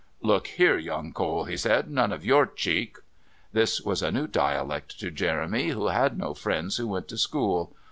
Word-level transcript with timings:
"Look 0.23 0.47
here, 0.47 0.79
young 0.79 1.13
Cole," 1.13 1.43
he 1.43 1.55
said, 1.55 1.91
"none 1.91 2.11
of 2.11 2.25
your 2.25 2.47
cheek." 2.47 2.97
This 3.53 3.79
was 3.81 4.01
a 4.01 4.11
new 4.11 4.25
dialect 4.25 4.99
to 4.99 5.11
Jeremy, 5.11 5.67
who 5.67 5.89
had 5.89 6.17
no 6.17 6.33
friends 6.33 6.77
who 6.77 6.87
went 6.87 7.07
to 7.09 7.19
school. 7.19 7.75